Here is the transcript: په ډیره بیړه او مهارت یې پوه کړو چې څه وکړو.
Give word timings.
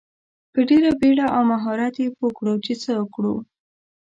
په 0.53 0.59
ډیره 0.69 0.91
بیړه 0.99 1.27
او 1.35 1.41
مهارت 1.51 1.95
یې 2.03 2.07
پوه 2.17 2.29
کړو 2.37 2.53
چې 2.65 2.73
څه 2.83 2.91
وکړو. 2.99 3.35